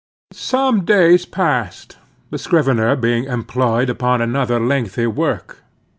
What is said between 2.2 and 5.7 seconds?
the scrivener being employed upon another lengthy work.